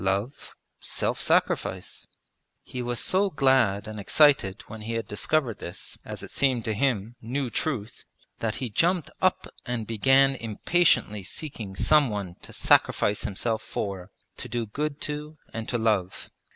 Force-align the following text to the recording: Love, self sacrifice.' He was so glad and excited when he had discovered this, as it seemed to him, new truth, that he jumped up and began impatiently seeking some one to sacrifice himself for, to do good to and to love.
Love, 0.03 0.55
self 0.79 1.21
sacrifice.' 1.21 2.07
He 2.63 2.81
was 2.81 2.99
so 2.99 3.29
glad 3.29 3.87
and 3.87 3.99
excited 3.99 4.63
when 4.65 4.81
he 4.81 4.93
had 4.93 5.07
discovered 5.07 5.59
this, 5.59 5.95
as 6.03 6.23
it 6.23 6.31
seemed 6.31 6.65
to 6.65 6.73
him, 6.73 7.15
new 7.21 7.51
truth, 7.51 8.03
that 8.39 8.55
he 8.55 8.71
jumped 8.71 9.11
up 9.21 9.45
and 9.63 9.85
began 9.85 10.33
impatiently 10.33 11.21
seeking 11.21 11.75
some 11.75 12.09
one 12.09 12.33
to 12.41 12.51
sacrifice 12.51 13.25
himself 13.25 13.61
for, 13.61 14.09
to 14.37 14.49
do 14.49 14.65
good 14.65 14.99
to 15.01 15.37
and 15.53 15.69
to 15.69 15.77
love. 15.77 16.31